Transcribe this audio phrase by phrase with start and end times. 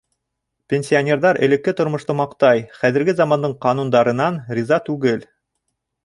[0.71, 5.29] Пенсионерҙар элекке тормошто маҡтай, хәҙерге замандың ҡанундарынан риза түгел.